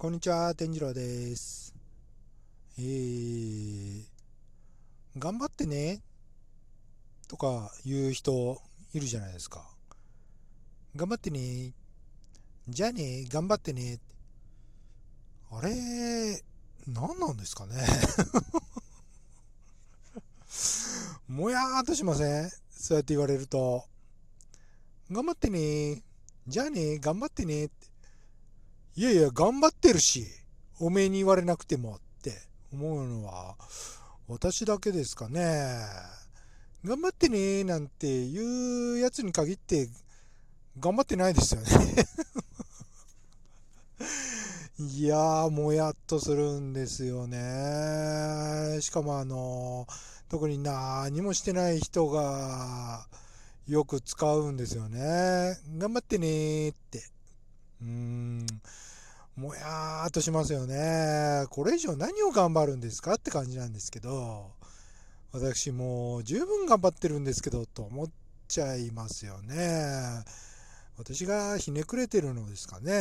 [0.00, 1.74] こんにちは、天次郎です。
[2.78, 4.02] えー、
[5.18, 6.00] 頑張ってね、
[7.28, 8.62] とか言う人
[8.94, 9.62] いるじゃないですか。
[10.96, 11.74] 頑張ってね、
[12.66, 13.98] じゃあね、頑張ってね。
[15.50, 16.42] あれ、
[16.88, 17.86] 何なんですかね。
[21.28, 22.50] もやーっとしません？
[22.70, 23.84] そうやって言われると。
[25.10, 26.02] 頑張ってね、
[26.48, 27.68] じゃあね、頑張ってね。
[28.96, 30.26] いやいや、頑張ってるし、
[30.80, 33.54] おめえに言われなくてもって思うのは、
[34.26, 35.86] 私だけですかね。
[36.84, 39.88] 頑張ってねなんて言うやつに限って、
[40.78, 41.68] 頑張ってないですよね。
[44.80, 48.78] いやー、もやっとするんですよね。
[48.80, 49.86] しかもあの、
[50.28, 53.06] 特に何もしてない人が
[53.68, 55.58] よく使うんですよね。
[55.76, 57.19] 頑張ってねーって。
[57.82, 58.46] うーん、
[59.36, 61.46] もやーっとしますよね。
[61.50, 64.52] これ以上何を頑張るんですかって感じなんですけど、
[65.32, 68.06] 私もう十分頑張ってるんですけど、と思っ
[68.48, 70.24] ちゃいますよね。
[70.98, 72.92] 私がひねくれてるのですかね。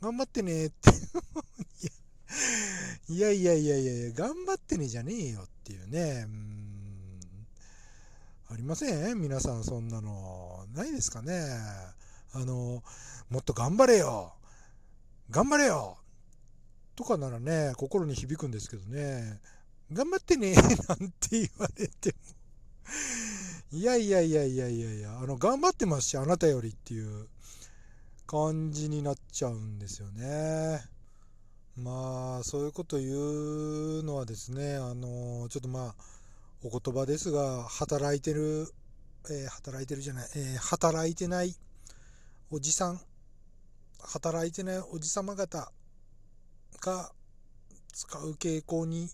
[0.00, 0.90] 頑張ってねって
[3.08, 6.26] いやいやいやいやいや、頑張ってねじゃねえよっていうね。
[6.26, 6.52] うん
[8.50, 9.20] ありません？
[9.20, 10.66] 皆さんそんなの。
[10.74, 11.32] ないですかね？
[12.32, 12.82] あの、
[13.30, 14.34] もっと頑張れよ
[15.30, 15.98] 頑張れよ
[16.96, 19.40] とかならね、心に響くんですけどね、
[19.92, 20.54] 頑張ってね
[20.88, 22.14] なんて言われて
[23.72, 23.78] も。
[23.78, 27.28] いやいやいやいやいやいや、あの、頑張ってますし、あなたよりっていう
[28.26, 30.82] 感じになっちゃうんですよね。
[31.76, 35.94] まあ、そういうこと言うのはですね、あの、ちょっとまあ、
[36.62, 38.72] お言葉ですが、働いてる、
[39.30, 41.56] えー働いてるじゃない、えー働いてない
[42.54, 43.00] おじさん、
[43.98, 45.72] 働いてないおじさま方
[46.82, 47.10] が
[47.94, 49.08] 使う傾向に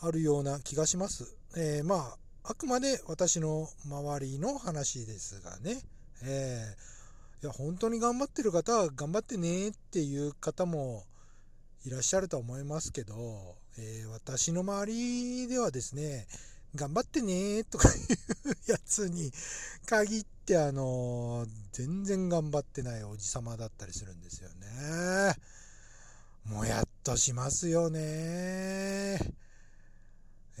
[0.00, 1.36] あるような気がします。
[1.56, 5.82] えーまあ、あくまで私の周りの話ですがね、
[6.22, 11.02] えーいや、本当に頑張ってる方は頑張ってねっていう方も
[11.84, 16.28] いらっしゃると思いますけど、えー私の周りではですね、
[16.74, 19.32] 頑張ってねとかいうやつに
[19.86, 25.36] 限って、あの全然頑張ってないおじさまだったりするんですよね。
[26.44, 29.18] もやっとしますよね。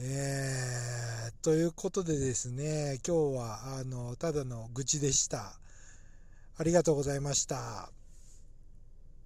[0.00, 5.58] えー、ということでですね、今日は、あの、ただの愚痴でした。
[6.56, 7.90] ありがとうございました。